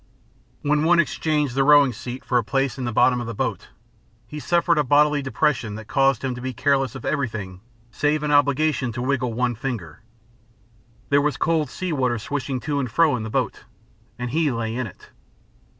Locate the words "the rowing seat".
1.53-2.25